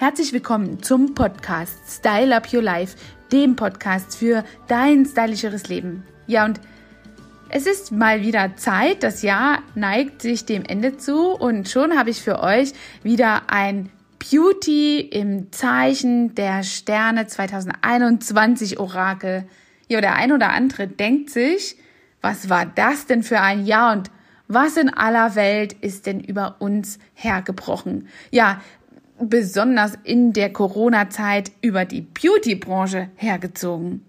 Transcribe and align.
Herzlich 0.00 0.32
willkommen 0.32 0.82
zum 0.82 1.14
Podcast 1.14 1.76
Style 1.86 2.34
Up 2.34 2.50
Your 2.54 2.62
Life, 2.62 2.96
dem 3.32 3.54
Podcast 3.54 4.16
für 4.16 4.44
dein 4.66 5.04
stylischeres 5.04 5.68
Leben. 5.68 6.04
Ja, 6.26 6.46
und 6.46 6.58
es 7.50 7.66
ist 7.66 7.92
mal 7.92 8.22
wieder 8.22 8.56
Zeit. 8.56 9.02
Das 9.02 9.20
Jahr 9.20 9.58
neigt 9.74 10.22
sich 10.22 10.46
dem 10.46 10.64
Ende 10.64 10.96
zu 10.96 11.32
und 11.32 11.68
schon 11.68 11.98
habe 11.98 12.08
ich 12.08 12.22
für 12.22 12.42
euch 12.42 12.72
wieder 13.02 13.50
ein 13.50 13.90
Beauty 14.18 15.00
im 15.00 15.52
Zeichen 15.52 16.34
der 16.34 16.62
Sterne 16.62 17.26
2021 17.26 18.80
Orakel. 18.80 19.44
Ja, 19.86 20.00
der 20.00 20.14
ein 20.14 20.32
oder 20.32 20.48
andere 20.48 20.86
denkt 20.86 21.28
sich, 21.28 21.76
was 22.22 22.48
war 22.48 22.64
das 22.64 23.04
denn 23.04 23.22
für 23.22 23.42
ein 23.42 23.66
Jahr 23.66 23.92
und 23.92 24.10
was 24.52 24.76
in 24.76 24.92
aller 24.92 25.36
Welt 25.36 25.74
ist 25.74 26.06
denn 26.06 26.18
über 26.18 26.56
uns 26.58 26.98
hergebrochen? 27.14 28.08
Ja, 28.32 28.60
besonders 29.20 29.92
in 30.04 30.32
der 30.32 30.52
Corona-Zeit 30.52 31.52
über 31.62 31.84
die 31.84 32.02
Beauty-Branche 32.02 33.08
hergezogen. 33.16 34.04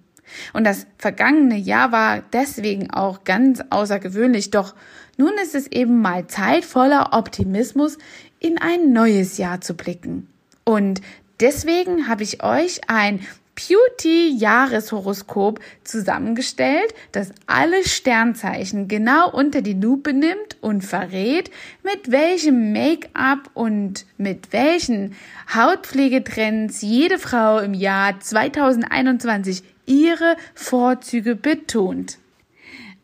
Und 0.54 0.64
das 0.64 0.88
vergangene 0.98 1.58
Jahr 1.58 1.92
war 1.92 2.24
deswegen 2.34 2.92
auch 2.92 3.24
ganz 3.24 3.62
außergewöhnlich, 3.70 4.50
doch 4.52 4.76
nun 5.18 5.34
ist 5.44 5.56
es 5.56 5.68
eben 5.68 6.02
mal 6.02 6.28
Zeit 6.28 6.66
voller 6.66 7.10
Optimismus 7.14 7.98
in 8.40 8.58
ein 8.58 8.94
neues 8.94 9.38
Jahr 9.38 9.62
zu 9.62 9.76
blicken. 9.76 10.28
Und 10.64 11.02
deswegen 11.40 12.08
habe 12.08 12.24
ich 12.24 12.44
euch 12.44 12.82
ein 12.88 13.20
Beauty-Jahreshoroskop 13.56 15.60
zusammengestellt, 15.84 16.94
das 17.12 17.32
alle 17.48 17.84
Sternzeichen 17.84 18.88
genau 18.88 19.30
unter 19.32 19.62
die 19.62 19.74
Lupe 19.74 20.14
nimmt 20.14 20.58
und 20.62 20.84
verrät, 20.84 21.52
mit 21.84 22.12
welchem 22.12 22.72
Make-up 22.72 23.50
und 23.54 24.06
mit 24.18 24.54
welchen 24.54 25.16
Hautpflegetrends 25.54 26.82
jede 26.82 27.20
Frau 27.20 27.60
im 27.60 27.74
Jahr 27.74 28.20
2021 28.20 29.64
ihre 29.86 30.38
Vorzüge 30.56 31.36
betont. 31.36 32.18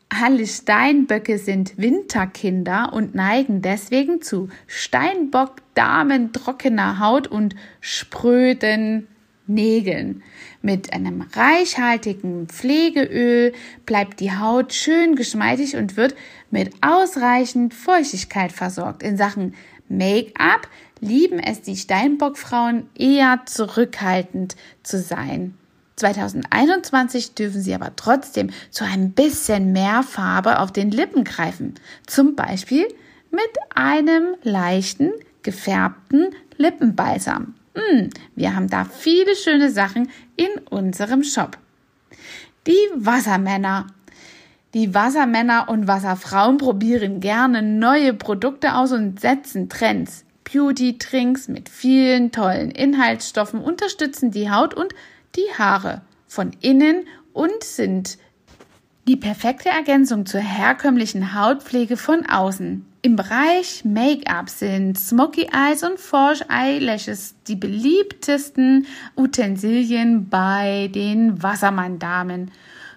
Alle 0.09 0.47
Steinböcke 0.47 1.37
sind 1.37 1.77
Winterkinder 1.77 2.93
und 2.93 3.13
neigen 3.13 3.61
deswegen 3.61 4.21
zu 4.21 4.47
Steinbock, 4.65 5.57
Damen, 5.73 6.31
trockener 6.31 6.99
Haut 6.99 7.27
und 7.27 7.55
spröden 7.81 9.07
Nägeln. 9.47 10.23
Mit 10.61 10.93
einem 10.93 11.25
reichhaltigen 11.33 12.47
Pflegeöl 12.47 13.53
bleibt 13.85 14.19
die 14.19 14.31
Haut 14.31 14.73
schön 14.73 15.15
geschmeidig 15.15 15.75
und 15.75 15.97
wird 15.97 16.15
mit 16.51 16.73
ausreichend 16.81 17.73
Feuchtigkeit 17.73 18.51
versorgt. 18.51 19.03
In 19.03 19.17
Sachen 19.17 19.55
Make-up 19.89 20.67
lieben 20.99 21.39
es 21.39 21.61
die 21.61 21.75
Steinbockfrauen 21.75 22.89
eher 22.97 23.41
zurückhaltend 23.45 24.55
zu 24.83 24.99
sein. 24.99 25.55
2021 25.97 27.33
dürfen 27.33 27.61
sie 27.61 27.73
aber 27.73 27.95
trotzdem 27.95 28.51
zu 28.69 28.83
ein 28.83 29.11
bisschen 29.11 29.71
mehr 29.71 30.03
Farbe 30.03 30.59
auf 30.59 30.71
den 30.71 30.91
Lippen 30.91 31.23
greifen. 31.23 31.73
Zum 32.05 32.35
Beispiel 32.35 32.87
mit 33.31 33.41
einem 33.75 34.35
leichten, 34.43 35.11
gefärbten 35.41 36.35
Lippenbalsam. 36.57 37.55
Hm, 37.77 38.09
wir 38.35 38.55
haben 38.55 38.69
da 38.69 38.85
viele 38.85 39.35
schöne 39.35 39.69
Sachen 39.69 40.09
in 40.35 40.49
unserem 40.69 41.23
Shop. 41.23 41.59
Die 42.65 42.89
Wassermänner. 42.95 43.85
Die 44.73 44.95
Wassermänner 44.95 45.69
und 45.69 45.87
Wasserfrauen 45.87 46.57
probieren 46.57 47.19
gerne 47.19 47.61
neue 47.61 48.15
Produkte 48.15 48.73
aus 48.73 48.91
und 48.91 49.19
setzen 49.19 49.69
Trends. 49.69 50.25
Beauty-Drinks 50.43 51.49
mit 51.49 51.69
vielen 51.69 52.31
tollen 52.31 52.71
Inhaltsstoffen 52.71 53.61
unterstützen 53.61 54.31
die 54.31 54.49
Haut 54.49 54.73
und 54.73 54.93
die 55.35 55.47
Haare 55.57 56.01
von 56.27 56.53
innen 56.61 57.05
und 57.31 57.63
sind 57.63 58.17
die 59.07 59.17
perfekte 59.17 59.69
Ergänzung 59.69 60.25
zur 60.25 60.41
herkömmlichen 60.41 61.35
Hautpflege 61.39 61.95
von 61.95 62.25
außen. 62.25 62.86
Im 63.03 63.15
Bereich 63.15 63.85
Make-up 63.85 64.49
sind 64.49 64.97
Smoky 64.97 65.49
Eyes 65.53 65.83
und 65.83 65.99
Forge 65.99 66.45
Eyelashes 66.49 67.35
die 67.47 67.55
beliebtesten 67.55 68.87
Utensilien 69.15 70.29
bei 70.29 70.89
den 70.93 71.41
Wassermann-Damen. 71.41 72.51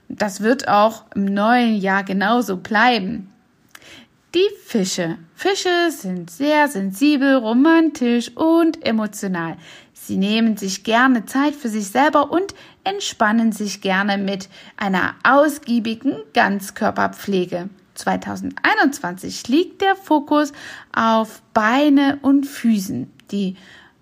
Das 0.08 0.40
wird 0.40 0.68
auch 0.68 1.04
im 1.14 1.26
neuen 1.26 1.76
Jahr 1.76 2.02
genauso 2.02 2.56
bleiben. 2.56 3.30
Die 4.34 4.48
Fische. 4.64 5.18
Fische 5.34 5.90
sind 5.90 6.30
sehr 6.30 6.68
sensibel, 6.68 7.34
romantisch 7.34 8.34
und 8.36 8.84
emotional. 8.84 9.56
Sie 9.92 10.16
nehmen 10.16 10.56
sich 10.56 10.82
gerne 10.82 11.26
Zeit 11.26 11.54
für 11.54 11.68
sich 11.68 11.88
selber 11.88 12.32
und 12.32 12.54
entspannen 12.84 13.52
sich 13.52 13.80
gerne 13.80 14.18
mit 14.18 14.48
einer 14.76 15.14
ausgiebigen 15.24 16.16
Ganzkörperpflege. 16.32 17.68
2021 17.94 19.48
liegt 19.48 19.80
der 19.80 19.96
Fokus 19.96 20.52
auf 20.94 21.42
Beine 21.54 22.18
und 22.22 22.46
Füßen. 22.46 23.10
Die 23.30 23.56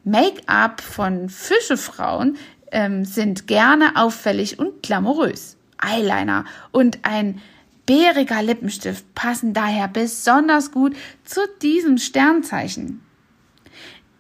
Make-up 0.05 0.81
von 0.81 1.29
Fischefrauen 1.29 2.37
ähm, 2.71 3.05
sind 3.05 3.47
gerne 3.47 3.97
auffällig 3.97 4.59
und 4.59 4.83
glamourös. 4.83 5.57
Eyeliner 5.83 6.45
und 6.73 6.99
ein 7.03 7.41
bäriger 7.87 8.43
Lippenstift 8.43 9.15
passen 9.15 9.55
daher 9.55 9.89
besonders 9.89 10.73
gut 10.73 10.97
zu 11.25 11.41
diesem 11.63 11.99
Sternzeichen. 11.99 13.01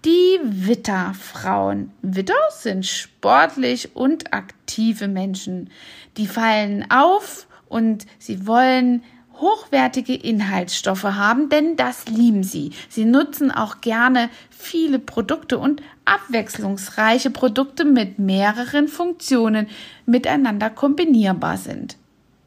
Die 0.05 0.39
Witterfrauen. 0.43 1.93
Witter 2.03 2.35
sind 2.51 2.87
sportlich 2.87 3.97
und 3.97 4.33
aktive 4.33 5.09
Menschen. 5.09 5.71
Die 6.17 6.29
fallen 6.29 6.89
auf 6.91 7.47
und 7.69 8.07
sie 8.19 8.47
wollen 8.47 9.03
hochwertige 9.41 10.15
Inhaltsstoffe 10.15 11.05
haben, 11.05 11.49
denn 11.49 11.77
das 11.77 12.07
lieben 12.07 12.43
sie. 12.43 12.73
Sie 12.89 13.05
nutzen 13.05 13.51
auch 13.51 13.81
gerne 13.81 14.31
viele 14.51 14.99
Produkte 14.99 15.59
und 15.59 15.83
abwechslungsreiche 16.05 17.31
Produkte 17.31 17.85
mit 17.85 18.19
mehreren 18.19 18.89
Funktionen 18.89 19.69
miteinander 20.07 20.71
kombinierbar 20.71 21.57
sind. 21.57 21.97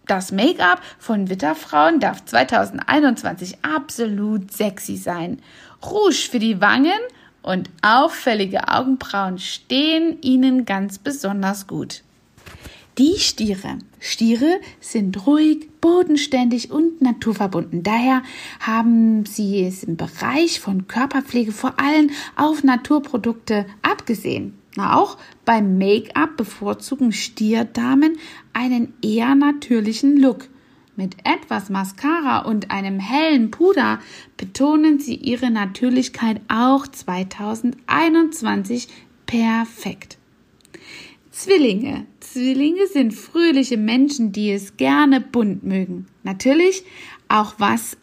Das 0.08 0.32
Make-up 0.32 0.82
von 1.00 1.30
Witterfrauen 1.30 2.00
darf 2.00 2.26
2021 2.26 3.60
absolut 3.62 4.52
sexy 4.52 4.98
sein. 4.98 5.42
Rouge 5.86 6.28
für 6.30 6.40
die 6.40 6.60
Wangen 6.60 7.00
und 7.44 7.70
auffällige 7.82 8.68
Augenbrauen 8.68 9.40
stehen 9.40 10.22
ihnen 10.22 10.66
ganz 10.66 11.00
besonders 11.00 11.68
gut. 11.68 12.04
Die 13.02 13.18
Stiere. 13.18 13.80
Stiere 14.00 14.62
sind 14.80 15.26
ruhig, 15.26 15.68
bodenständig 15.82 16.70
und 16.70 17.02
naturverbunden. 17.02 17.82
Daher 17.82 18.22
haben 18.60 19.26
sie 19.26 19.64
es 19.64 19.84
im 19.84 19.98
Bereich 19.98 20.60
von 20.60 20.88
Körperpflege 20.88 21.52
vor 21.52 21.80
allem 21.80 22.12
auf 22.36 22.64
Naturprodukte 22.64 23.66
abgesehen. 23.82 24.54
Auch 24.78 25.18
beim 25.46 25.80
Make-up 25.80 26.38
bevorzugen 26.38 27.12
Stierdamen 27.12 28.20
einen 28.54 28.94
eher 29.02 29.34
natürlichen 29.34 30.18
Look. 30.18 30.48
Mit 30.96 31.16
etwas 31.24 31.72
Mascara 31.72 32.46
und 32.46 32.70
einem 32.70 33.00
hellen 33.00 33.50
Puder 33.50 33.98
betonen 34.38 35.00
sie 35.00 35.16
ihre 35.16 35.50
Natürlichkeit 35.50 36.40
auch 36.50 36.86
2021 36.86 38.90
perfekt. 39.26 40.20
Zwillinge. 41.32 42.06
Zwillinge 42.20 42.88
sind 42.88 43.14
fröhliche 43.14 43.78
Menschen, 43.78 44.32
die 44.32 44.52
es 44.52 44.78
gerne 44.78 45.22
bunt 45.22 45.64
mögen. 45.64 46.08
Natürlich 46.24 46.84
auch 47.30 47.54
was 47.58 47.98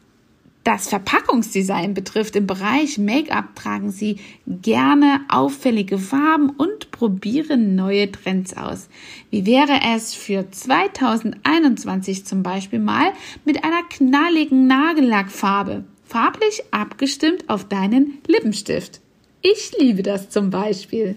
das 0.64 0.88
Verpackungsdesign 0.88 1.94
betrifft, 1.94 2.36
im 2.36 2.46
Bereich 2.46 2.98
Make-up 2.98 3.54
tragen 3.54 3.90
sie 3.90 4.18
gerne 4.46 5.22
auffällige 5.30 5.98
Farben 5.98 6.50
und 6.50 6.90
probieren 6.90 7.74
neue 7.74 8.12
Trends 8.12 8.54
aus. 8.54 8.90
Wie 9.30 9.46
wäre 9.46 9.80
es 9.94 10.12
für 10.12 10.50
2021 10.50 12.26
zum 12.26 12.42
Beispiel 12.42 12.80
mal 12.80 13.12
mit 13.46 13.64
einer 13.64 13.82
knalligen 13.88 14.66
Nagellackfarbe, 14.66 15.84
farblich 16.04 16.62
abgestimmt 16.70 17.48
auf 17.48 17.66
deinen 17.66 18.18
Lippenstift? 18.26 19.00
Ich 19.40 19.72
liebe 19.78 20.02
das 20.02 20.28
zum 20.28 20.50
Beispiel. 20.50 21.14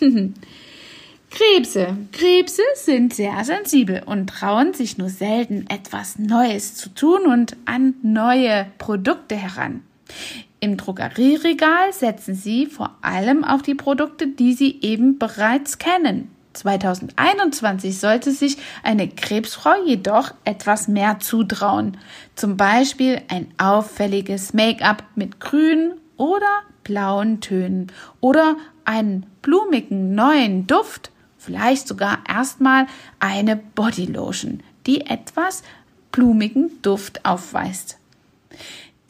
Krebse. 1.34 1.96
Krebse 2.12 2.62
sind 2.76 3.12
sehr 3.12 3.44
sensibel 3.44 4.02
und 4.06 4.28
trauen 4.28 4.72
sich 4.72 4.98
nur 4.98 5.08
selten 5.08 5.66
etwas 5.68 6.16
Neues 6.16 6.76
zu 6.76 6.90
tun 6.90 7.26
und 7.26 7.56
an 7.64 7.94
neue 8.02 8.66
Produkte 8.78 9.34
heran. 9.34 9.82
Im 10.60 10.76
Drogerieregal 10.76 11.92
setzen 11.92 12.36
sie 12.36 12.66
vor 12.66 12.96
allem 13.02 13.42
auf 13.42 13.62
die 13.62 13.74
Produkte, 13.74 14.28
die 14.28 14.52
sie 14.52 14.78
eben 14.82 15.18
bereits 15.18 15.78
kennen. 15.78 16.30
2021 16.52 17.98
sollte 17.98 18.30
sich 18.30 18.56
eine 18.84 19.08
Krebsfrau 19.08 19.74
jedoch 19.84 20.32
etwas 20.44 20.86
mehr 20.86 21.18
zutrauen. 21.18 21.96
Zum 22.36 22.56
Beispiel 22.56 23.20
ein 23.26 23.48
auffälliges 23.58 24.54
Make-up 24.54 25.02
mit 25.16 25.40
grünen 25.40 25.94
oder 26.16 26.62
blauen 26.84 27.40
Tönen 27.40 27.88
oder 28.20 28.54
einen 28.84 29.26
blumigen 29.42 30.14
neuen 30.14 30.68
Duft, 30.68 31.10
vielleicht 31.44 31.86
sogar 31.88 32.18
erstmal 32.28 32.86
eine 33.20 33.56
Bodylotion, 33.56 34.62
die 34.86 35.02
etwas 35.02 35.62
blumigen 36.12 36.70
Duft 36.82 37.24
aufweist. 37.24 37.98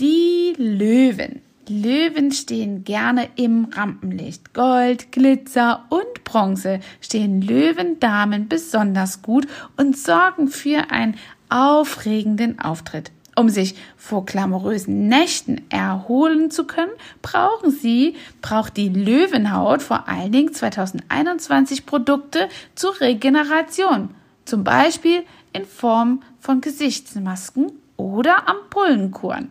Die 0.00 0.54
Löwen. 0.56 1.40
Löwen 1.68 2.32
stehen 2.32 2.84
gerne 2.84 3.28
im 3.36 3.66
Rampenlicht. 3.66 4.52
Gold, 4.52 5.12
Glitzer 5.12 5.86
und 5.88 6.24
Bronze 6.24 6.80
stehen 7.00 7.40
Löwendamen 7.40 8.48
besonders 8.48 9.22
gut 9.22 9.46
und 9.76 9.96
sorgen 9.96 10.48
für 10.48 10.90
einen 10.90 11.16
aufregenden 11.48 12.58
Auftritt. 12.58 13.12
Um 13.36 13.48
sich 13.48 13.74
vor 13.96 14.24
glamourösen 14.24 15.08
Nächten 15.08 15.62
erholen 15.68 16.50
zu 16.50 16.66
können, 16.66 16.92
brauchen 17.20 17.70
sie, 17.70 18.14
braucht 18.42 18.76
die 18.76 18.88
Löwenhaut 18.88 19.82
vor 19.82 20.08
allen 20.08 20.30
Dingen 20.30 20.52
2021 20.54 21.84
Produkte 21.84 22.48
zur 22.74 23.00
Regeneration. 23.00 24.10
Zum 24.44 24.62
Beispiel 24.62 25.24
in 25.52 25.64
Form 25.64 26.22
von 26.38 26.60
Gesichtsmasken 26.60 27.72
oder 27.96 28.48
Ampullenkuren. 28.48 29.50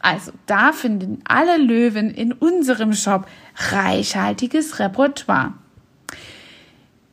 Also 0.00 0.32
da 0.46 0.72
finden 0.72 1.22
alle 1.24 1.56
Löwen 1.56 2.10
in 2.10 2.32
unserem 2.32 2.92
Shop 2.92 3.26
reichhaltiges 3.56 4.78
Repertoire. 4.78 5.54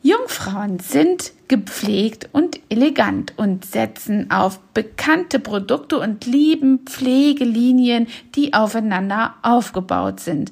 Jungfrauen 0.10 0.80
sind 0.80 1.34
gepflegt 1.50 2.30
und 2.32 2.60
elegant 2.70 3.34
und 3.38 3.64
setzen 3.64 4.32
auf 4.32 4.60
bekannte 4.74 5.40
Produkte 5.40 6.00
und 6.00 6.26
lieben 6.26 6.80
Pflegelinien, 6.80 8.08
die 8.34 8.56
aufeinander 8.56 9.36
aufgebaut 9.44 10.20
sind. 10.20 10.52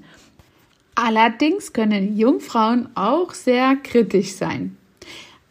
Allerdings 0.93 1.73
können 1.73 2.15
Jungfrauen 2.15 2.89
auch 2.93 3.33
sehr 3.33 3.75
kritisch 3.77 4.35
sein. 4.35 4.77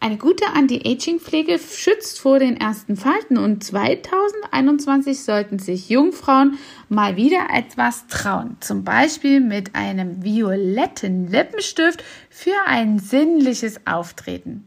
Eine 0.06 0.18
gute 0.18 0.44
Anti-Aging-Pflege 0.54 1.58
schützt 1.58 2.20
vor 2.20 2.38
den 2.38 2.56
ersten 2.56 2.94
Falten 2.94 3.36
und 3.38 3.64
2021 3.64 5.24
sollten 5.24 5.58
sich 5.58 5.88
Jungfrauen 5.88 6.60
mal 6.88 7.16
wieder 7.16 7.48
etwas 7.52 8.06
trauen. 8.06 8.56
Zum 8.60 8.84
Beispiel 8.84 9.40
mit 9.40 9.74
einem 9.74 10.22
violetten 10.22 11.26
Lippenstift 11.28 12.04
für 12.30 12.54
ein 12.66 13.00
sinnliches 13.00 13.84
Auftreten. 13.84 14.64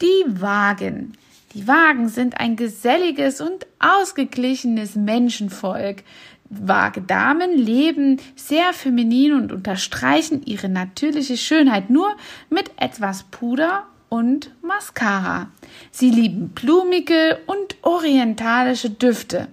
Die 0.00 0.40
Wagen. 0.40 1.14
Die 1.54 1.66
Wagen 1.66 2.08
sind 2.08 2.38
ein 2.38 2.54
geselliges 2.54 3.40
und 3.40 3.66
ausgeglichenes 3.80 4.94
Menschenvolk. 4.94 6.04
Wagedamen 6.48 7.58
leben 7.58 8.20
sehr 8.36 8.72
feminin 8.72 9.32
und 9.32 9.50
unterstreichen 9.50 10.44
ihre 10.44 10.68
natürliche 10.68 11.36
Schönheit 11.36 11.90
nur 11.90 12.14
mit 12.50 12.70
etwas 12.76 13.24
Puder 13.24 13.88
und 14.12 14.50
Mascara. 14.60 15.48
Sie 15.90 16.10
lieben 16.10 16.50
blumige 16.50 17.40
und 17.46 17.76
orientalische 17.80 18.90
Düfte. 18.90 19.48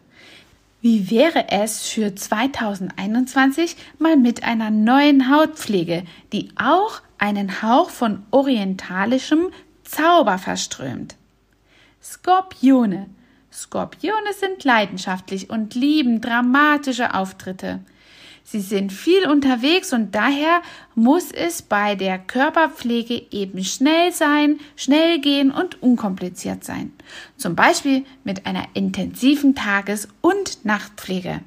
Wie 0.81 1.09
wäre 1.09 1.49
es 1.49 1.87
für 1.87 2.13
2021 2.13 3.77
mal 3.99 4.17
mit 4.17 4.43
einer 4.43 4.69
neuen 4.69 5.33
Hautpflege, 5.33 6.03
die 6.33 6.49
auch 6.57 7.01
einen 7.17 7.61
Hauch 7.61 7.89
von 7.89 8.23
orientalischem 8.31 9.47
Zauber 9.85 10.37
verströmt? 10.37 11.15
Skorpione. 12.03 13.09
Skorpione 13.53 14.33
sind 14.37 14.65
leidenschaftlich 14.65 15.49
und 15.49 15.73
lieben 15.73 16.19
dramatische 16.19 17.13
Auftritte. 17.13 17.79
Sie 18.43 18.61
sind 18.61 18.91
viel 18.91 19.27
unterwegs 19.27 19.93
und 19.93 20.15
daher 20.15 20.61
muss 20.95 21.31
es 21.31 21.61
bei 21.61 21.95
der 21.95 22.17
Körperpflege 22.17 23.21
eben 23.31 23.63
schnell 23.63 24.11
sein, 24.11 24.59
schnell 24.75 25.19
gehen 25.19 25.51
und 25.51 25.81
unkompliziert 25.81 26.63
sein. 26.63 26.93
Zum 27.37 27.55
Beispiel 27.55 28.05
mit 28.23 28.45
einer 28.45 28.65
intensiven 28.73 29.55
Tages- 29.55 30.07
und 30.21 30.65
Nachtpflege. 30.65 31.41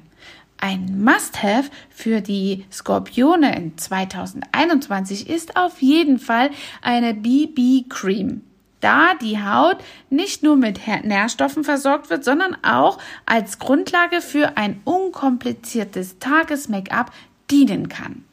Ein 0.57 1.03
Must-Have 1.03 1.69
für 1.89 2.21
die 2.21 2.65
Skorpione 2.71 3.53
in 3.55 3.77
2021 3.77 5.29
ist 5.29 5.57
auf 5.57 5.81
jeden 5.81 6.19
Fall 6.19 6.51
eine 6.81 7.13
BB-Cream 7.13 8.41
da 8.83 9.13
die 9.15 9.41
Haut 9.41 9.77
nicht 10.09 10.43
nur 10.43 10.55
mit 10.55 10.81
Nährstoffen 11.03 11.63
versorgt 11.63 12.09
wird, 12.09 12.23
sondern 12.23 12.57
auch 12.63 12.99
als 13.25 13.59
Grundlage 13.59 14.21
für 14.21 14.57
ein 14.57 14.81
unkompliziertes 14.83 16.19
Tages-Make-up 16.19 17.11
dienen 17.49 17.87
kann. 17.89 18.25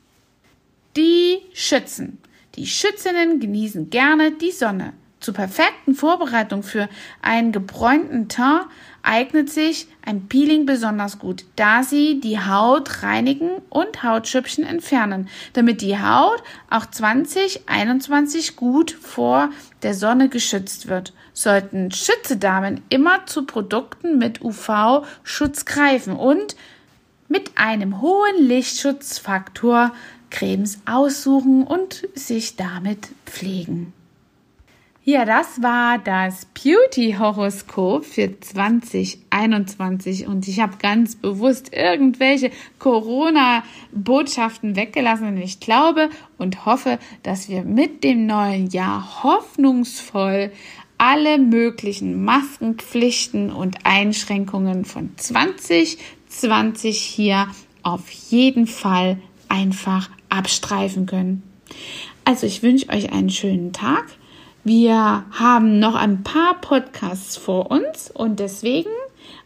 Die 0.97 1.39
Schützen. 1.53 2.19
Die 2.57 2.67
Schützinnen 2.67 3.39
genießen 3.39 3.91
gerne 3.91 4.33
die 4.33 4.51
Sonne. 4.51 4.93
Zur 5.21 5.35
perfekten 5.35 5.95
Vorbereitung 5.95 6.63
für 6.63 6.89
einen 7.21 7.53
gebräunten 7.53 8.29
Teint 8.29 8.67
eignet 9.03 9.51
sich 9.51 9.87
ein 10.05 10.29
Peeling 10.29 10.67
besonders 10.67 11.19
gut, 11.19 11.45
da 11.57 11.83
sie 11.83 12.21
die 12.21 12.39
Haut 12.39 13.03
reinigen 13.03 13.51
und 13.69 14.03
Hautschüppchen 14.03 14.65
entfernen, 14.65 15.29
damit 15.53 15.81
die 15.81 15.99
Haut 15.99 16.43
auch 16.69 16.87
2021 16.87 18.57
gut 18.57 18.91
vor 18.91 19.51
der 19.83 19.95
Sonne 19.95 20.29
geschützt 20.29 20.89
wird. 20.89 21.13
Sollten 21.33 21.91
Schützedamen 21.91 22.83
immer 22.89 23.27
zu 23.27 23.45
Produkten 23.47 24.19
mit 24.19 24.43
UV-Schutz 24.43 25.65
greifen 25.65 26.15
und 26.15 26.57
mit 27.29 27.53
einem 27.57 28.01
hohen 28.01 28.39
Lichtschutzfaktor 28.39 29.93
Cremes 30.31 30.81
aussuchen 30.87 31.65
und 31.65 32.07
sich 32.15 32.57
damit 32.57 33.09
pflegen. 33.27 33.93
Ja, 35.03 35.25
das 35.25 35.63
war 35.63 35.97
das 35.97 36.47
Beauty-Horoskop 36.53 38.05
für 38.05 38.39
2021 38.39 40.27
und 40.27 40.47
ich 40.47 40.61
habe 40.61 40.77
ganz 40.77 41.17
bewusst 41.17 41.73
irgendwelche 41.73 42.51
Corona-Botschaften 42.79 44.77
weggelassen. 44.77 45.29
Und 45.29 45.39
ich 45.39 45.59
glaube 45.59 46.11
und 46.37 46.67
hoffe, 46.67 46.99
dass 47.23 47.49
wir 47.49 47.63
mit 47.63 48.05
dem 48.05 48.27
neuen 48.27 48.69
Jahr 48.69 49.25
hoffnungsvoll 49.25 50.53
alle 50.99 51.39
möglichen 51.39 52.23
Maskenpflichten 52.23 53.51
und 53.51 53.79
Einschränkungen 53.85 54.85
von 54.85 55.15
2020 55.17 56.99
hier 57.01 57.49
auf 57.83 58.11
jeden 58.11 58.67
Fall 58.67 59.17
einfach 59.49 60.11
abstreifen 60.29 61.07
können. 61.07 61.43
Also 62.27 62.47
ich 62.47 62.63
wünsche 62.63 62.91
euch 62.91 63.15
einen 63.15 63.31
schönen 63.31 63.73
Tag 63.73 64.05
wir 64.63 65.25
haben 65.31 65.79
noch 65.79 65.95
ein 65.95 66.23
paar 66.23 66.61
Podcasts 66.61 67.37
vor 67.37 67.71
uns 67.71 68.11
und 68.11 68.41
deswegen 68.41 68.91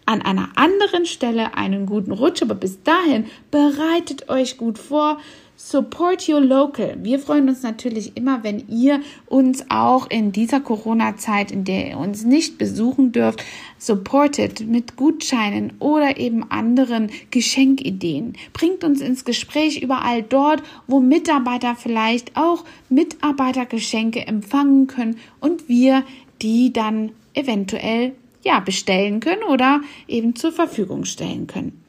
an 0.07 0.23
einer 0.23 0.49
anderen 0.57 1.07
Stelle 1.07 1.57
einen 1.57 1.87
guten 1.87 2.13
Rutsch. 2.13 2.43
Aber 2.43 2.55
bis 2.55 2.83
dahin 2.83 3.27
bereitet 3.51 4.29
euch 4.29 4.57
gut 4.57 4.79
vor. 4.79 5.19
Support 5.57 6.29
your 6.29 6.41
local. 6.41 6.97
Wir 7.01 7.21
freuen 7.21 7.49
uns 7.49 7.63
natürlich 7.63 8.17
immer, 8.17 8.43
wenn 8.43 8.69
ihr 8.69 9.01
uns 9.27 9.65
auch 9.69 10.11
in 10.11 10.33
dieser 10.33 10.59
Corona-Zeit, 10.59 11.53
in 11.53 11.65
der 11.65 11.91
ihr 11.91 11.99
uns 11.99 12.25
nicht 12.25 12.59
besuchen 12.59 13.13
dürft, 13.13 13.45
supportet 13.79 14.67
mit 14.67 14.97
Gutscheinen 14.97 15.75
oder 15.79 16.19
eben 16.19 16.51
anderen 16.51 17.11
Geschenkideen. 17.31 18.33
Bringt 18.53 18.83
uns 18.83 19.01
ins 19.01 19.25
Gespräch 19.25 19.81
überall 19.81 20.25
dort, 20.25 20.61
wo 20.89 20.99
Mitarbeiter 20.99 21.77
vielleicht 21.77 22.37
auch 22.37 22.65
Mitarbeitergeschenke 22.89 24.27
empfangen 24.27 24.89
können 24.89 25.19
und 25.39 25.69
wir 25.69 26.03
die 26.43 26.73
dann 26.73 27.13
eventuell 27.33 28.13
ja 28.43 28.59
bestellen 28.59 29.21
können 29.21 29.45
oder 29.45 29.83
eben 30.09 30.35
zur 30.35 30.51
Verfügung 30.51 31.05
stellen 31.05 31.47
können. 31.47 31.81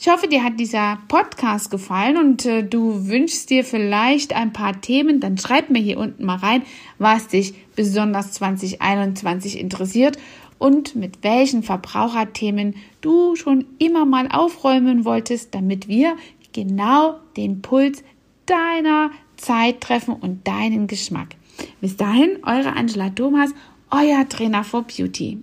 Ich 0.00 0.08
hoffe, 0.08 0.28
dir 0.28 0.44
hat 0.44 0.60
dieser 0.60 0.98
Podcast 1.08 1.72
gefallen 1.72 2.18
und 2.18 2.46
äh, 2.46 2.62
du 2.62 3.08
wünschst 3.08 3.50
dir 3.50 3.64
vielleicht 3.64 4.32
ein 4.32 4.52
paar 4.52 4.80
Themen, 4.80 5.18
dann 5.18 5.36
schreib 5.38 5.70
mir 5.70 5.80
hier 5.80 5.98
unten 5.98 6.24
mal 6.24 6.36
rein, 6.36 6.62
was 6.98 7.26
dich 7.26 7.54
besonders 7.74 8.30
2021 8.30 9.58
interessiert 9.58 10.16
und 10.58 10.94
mit 10.94 11.24
welchen 11.24 11.64
Verbraucherthemen 11.64 12.76
du 13.00 13.34
schon 13.34 13.64
immer 13.80 14.04
mal 14.04 14.28
aufräumen 14.30 15.04
wolltest, 15.04 15.52
damit 15.52 15.88
wir 15.88 16.14
genau 16.52 17.18
den 17.36 17.60
Puls 17.60 18.04
deiner 18.46 19.10
Zeit 19.36 19.80
treffen 19.80 20.14
und 20.14 20.46
deinen 20.46 20.86
Geschmack. 20.86 21.34
Bis 21.80 21.96
dahin, 21.96 22.38
eure 22.44 22.76
Angela 22.76 23.10
Thomas, 23.10 23.50
euer 23.90 24.28
Trainer 24.28 24.62
for 24.62 24.82
Beauty. 24.84 25.42